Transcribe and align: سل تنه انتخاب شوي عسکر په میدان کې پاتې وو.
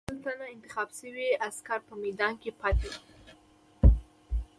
سل 0.09 0.17
تنه 0.23 0.45
انتخاب 0.53 0.89
شوي 0.99 1.27
عسکر 1.47 1.79
په 1.87 1.93
میدان 2.03 2.33
کې 2.41 2.51
پاتې 2.61 2.87
وو. 2.91 2.99